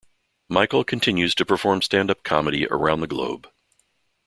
Michael 0.49 0.83
continues 0.83 1.35
to 1.35 1.45
perform 1.45 1.83
stand-up 1.83 2.23
comedy 2.23 2.65
around 2.71 3.01
the 3.01 3.07
globe. 3.07 3.47